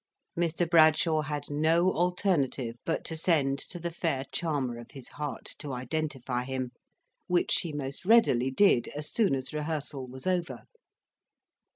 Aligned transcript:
Mr. 0.35 0.67
Bradshaw 0.67 1.21
had 1.21 1.43
no 1.51 1.91
alternative 1.93 2.75
but 2.85 3.05
to 3.05 3.15
send 3.15 3.59
to 3.59 3.77
the 3.77 3.91
fair 3.91 4.25
charmer 4.31 4.79
of 4.79 4.89
his 4.89 5.09
heart 5.09 5.53
to 5.59 5.73
identify 5.73 6.43
him; 6.43 6.71
which 7.27 7.51
she 7.51 7.71
most 7.71 8.03
readily 8.03 8.49
did, 8.49 8.87
as 8.95 9.11
soon 9.11 9.35
as 9.35 9.53
rehearsal 9.53 10.07
was 10.07 10.25
over. 10.25 10.63